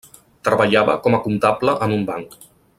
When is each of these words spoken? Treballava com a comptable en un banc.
Treballava 0.47 0.95
com 1.05 1.17
a 1.17 1.21
comptable 1.27 1.77
en 1.89 1.97
un 1.99 2.11
banc. 2.11 2.37